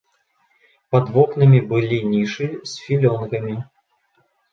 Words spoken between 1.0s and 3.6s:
вокнамі былі нішы з філёнгамі.